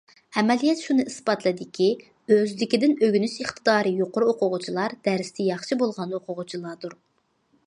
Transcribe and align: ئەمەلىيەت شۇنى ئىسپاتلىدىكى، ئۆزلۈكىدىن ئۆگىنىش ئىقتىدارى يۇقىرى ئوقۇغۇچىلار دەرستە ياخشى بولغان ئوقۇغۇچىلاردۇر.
ئەمەلىيەت 0.41 0.79
شۇنى 0.85 1.03
ئىسپاتلىدىكى، 1.09 1.89
ئۆزلۈكىدىن 2.35 2.97
ئۆگىنىش 3.09 3.37
ئىقتىدارى 3.45 3.95
يۇقىرى 4.03 4.33
ئوقۇغۇچىلار 4.33 4.97
دەرستە 5.11 5.49
ياخشى 5.53 5.83
بولغان 5.85 6.21
ئوقۇغۇچىلاردۇر. 6.21 7.03